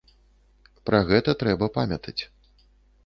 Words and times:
Пра 0.87 1.01
гэта 1.11 1.35
трэба 1.43 1.65
памятаць. 1.79 2.19